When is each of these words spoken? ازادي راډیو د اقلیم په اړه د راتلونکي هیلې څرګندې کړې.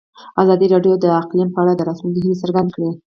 ازادي 0.41 0.65
راډیو 0.73 0.93
د 1.03 1.05
اقلیم 1.21 1.49
په 1.51 1.59
اړه 1.63 1.73
د 1.75 1.81
راتلونکي 1.89 2.19
هیلې 2.21 2.41
څرګندې 2.43 2.71
کړې. 2.75 2.89